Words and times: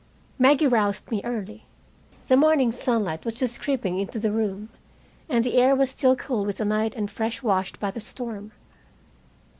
Maggie 0.39 0.65
roused 0.65 1.11
me 1.11 1.21
early. 1.23 1.65
The 2.27 2.35
morning 2.35 2.71
sunlight 2.71 3.23
was 3.23 3.35
just 3.35 3.61
creeping 3.61 3.99
into 3.99 4.17
the 4.17 4.31
room, 4.31 4.69
and 5.29 5.43
the 5.43 5.53
air 5.57 5.75
was 5.75 5.91
still 5.91 6.15
cool 6.15 6.43
with 6.43 6.57
the 6.57 6.65
night 6.65 6.95
and 6.95 7.07
fresh 7.11 7.43
washed 7.43 7.79
by 7.79 7.91
the 7.91 8.01
storm. 8.01 8.51